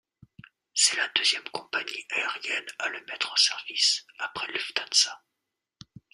[0.73, 5.21] C'est la deuxième compagnie aérienne à le mettre en service, après Lufthansa.